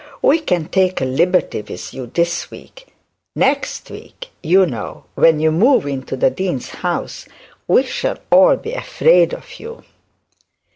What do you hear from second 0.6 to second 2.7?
take a liberty with you this